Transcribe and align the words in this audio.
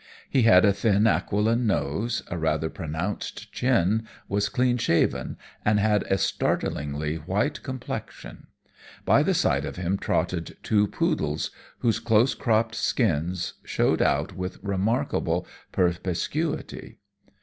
He 0.31 0.41
had 0.41 0.65
a 0.65 0.73
thin, 0.73 1.05
aquiline 1.05 1.67
nose, 1.67 2.23
a 2.27 2.35
rather 2.35 2.71
pronounced 2.71 3.51
chin, 3.51 4.07
was 4.27 4.49
clean 4.49 4.77
shaven, 4.79 5.37
and 5.63 5.79
had 5.79 6.01
a 6.05 6.17
startlingly 6.17 7.17
white 7.17 7.61
complexion. 7.61 8.47
By 9.05 9.21
the 9.21 9.35
side 9.35 9.63
of 9.63 9.75
him 9.75 9.99
trotted 9.99 10.57
two 10.63 10.87
poodles, 10.87 11.51
whose 11.81 11.99
close 11.99 12.33
cropped 12.33 12.73
skins 12.73 13.53
showed 13.63 14.01
out 14.01 14.35
with 14.35 14.57
remarkable 14.63 15.45
perspicuity. 15.71 16.97